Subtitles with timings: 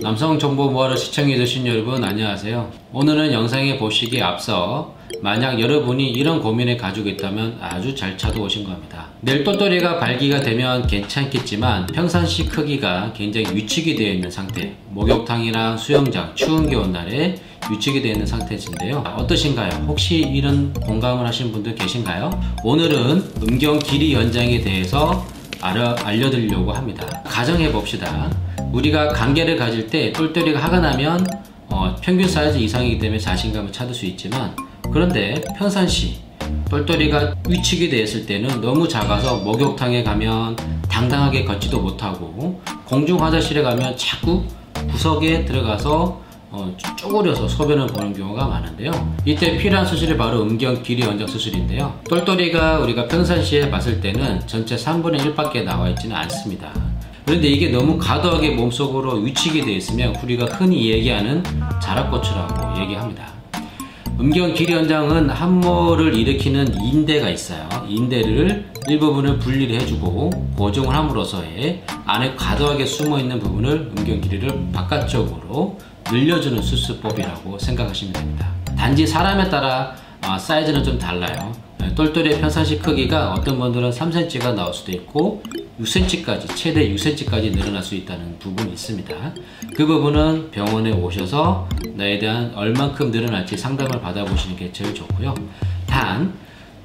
[0.00, 2.70] 남성 정보 모아를 시청해주신 여러분 안녕하세요.
[2.92, 9.08] 오늘은 영상에 보시기에 앞서 만약 여러분이 이런 고민을 가지고 있다면 아주 잘 찾아오신 겁니다.
[9.20, 16.70] 내 똘똘이가 발기가 되면 괜찮겠지만 평상시 크기가 굉장히 위축이 되어 있는 상태 목욕탕이랑 수영장 추운
[16.70, 17.34] 겨울날에
[17.68, 19.86] 위축이 되어 있는 상태인데요 어떠신가요?
[19.88, 22.30] 혹시 이런 공감을 하신 분들 계신가요?
[22.62, 25.26] 오늘은 음경 길이 연장에 대해서
[25.60, 28.30] 알려드리려고 합니다 가정해 봅시다
[28.72, 31.26] 우리가 관계를 가질 때 똘똘이가 화가 나면
[31.68, 34.54] 어, 평균 사이즈 이상이기 때문에 자신감을 찾을 수 있지만
[34.92, 36.20] 그런데 평상시
[36.70, 40.56] 똘똘이가 위축이 되었을 때는 너무 작아서 목욕탕에 가면
[40.88, 44.42] 당당하게 걷지도 못하고 공중 화장실에 가면 자꾸
[44.90, 48.90] 구석에 들어가서 어, 쪼그려서 소변을 보는 경우가 많은데요.
[49.26, 52.00] 이때 필요한 수술이 바로 음경 길이 연장 수술인데요.
[52.08, 56.72] 똘똘이가 우리가 평상시에 봤을 때는 전체 3분의 1밖에 나와 있지는 않습니다
[57.28, 61.42] 그런데 이게 너무 과도하게 몸속으로 위축이 되어 있으면 우리가 흔히 얘기하는
[61.78, 63.26] 자락고추라고 얘기합니다
[64.18, 67.68] 음경 길이 연장은 함모를 일으키는 인대가 있어요.
[67.86, 75.78] 인대를 일부분을 분리를 해주고 고정을 함으로써의 안에 과도하게 숨어있는 부분을 음경 길이를 바깥쪽으로
[76.10, 78.48] 늘려주는 수술법이라고 생각하시면 됩니다.
[78.76, 79.94] 단지 사람에 따라
[80.28, 81.50] 아, 사이즈는 좀 달라요.
[81.94, 85.42] 똘똘이의 평상시 크기가 어떤 분들은 3cm가 나올 수도 있고
[85.80, 89.14] 6cm까지 최대 6cm까지 늘어날 수 있다는 부분이 있습니다.
[89.74, 95.34] 그 부분은 병원에 오셔서 나에 대한 얼만큼 늘어날지 상담을 받아보시는 게 제일 좋고요.
[95.86, 96.34] 단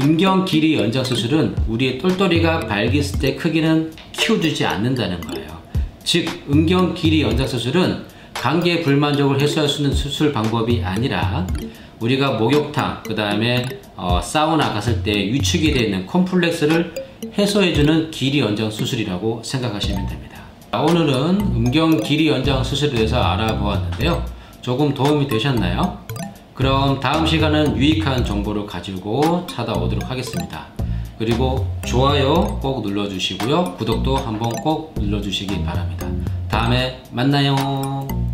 [0.00, 5.48] 음경 길이 연장 수술은 우리의 똘똘이가 발기했을 때 크기는 키워주지 않는다는 거예요.
[6.04, 11.46] 즉 음경 길이 연장 수술은 관계 불만족을 해소할 수 있는 수술 방법이 아니라
[12.00, 13.66] 우리가 목욕탕 그 다음에
[13.96, 20.42] 어, 사우나 갔을 때 위축이 되어 있는 콤플렉스를 해소해주는 길이 연장 수술이라고 생각하시면 됩니다.
[20.72, 24.24] 오늘은 음경 길이 연장 수술에 대해서 알아보았는데요.
[24.60, 25.98] 조금 도움이 되셨나요?
[26.52, 30.66] 그럼 다음 시간은 유익한 정보를 가지고 찾아오도록 하겠습니다.
[31.18, 33.76] 그리고 좋아요 꼭 눌러주시고요.
[33.78, 36.06] 구독도 한번 꼭 눌러주시기 바랍니다.
[36.48, 38.25] 다음에 만나요